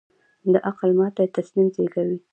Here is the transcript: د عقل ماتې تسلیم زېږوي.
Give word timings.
د 0.51 0.53
عقل 0.69 0.89
ماتې 0.99 1.25
تسلیم 1.37 1.67
زېږوي. 1.75 2.17